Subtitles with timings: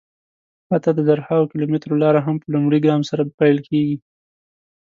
[0.69, 3.97] حتی د زرهاوو کیلومترو لاره هم په لومړي ګام سره پیل کېږي.